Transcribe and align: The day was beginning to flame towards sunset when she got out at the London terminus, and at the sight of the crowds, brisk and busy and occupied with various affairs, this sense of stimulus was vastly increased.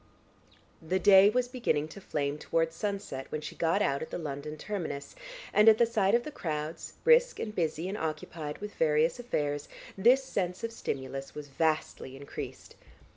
The 0.81 0.97
day 0.97 1.29
was 1.29 1.47
beginning 1.47 1.87
to 1.89 2.01
flame 2.01 2.39
towards 2.39 2.75
sunset 2.75 3.27
when 3.31 3.39
she 3.41 3.55
got 3.55 3.83
out 3.83 4.01
at 4.01 4.09
the 4.09 4.17
London 4.17 4.57
terminus, 4.57 5.15
and 5.53 5.69
at 5.69 5.77
the 5.77 5.85
sight 5.85 6.15
of 6.15 6.23
the 6.23 6.31
crowds, 6.31 6.93
brisk 7.03 7.37
and 7.39 7.53
busy 7.53 7.87
and 7.87 7.95
occupied 7.99 8.57
with 8.61 8.73
various 8.73 9.19
affairs, 9.19 9.69
this 9.95 10.23
sense 10.23 10.63
of 10.63 10.71
stimulus 10.71 11.35
was 11.35 11.49
vastly 11.49 12.15
increased. 12.15 12.73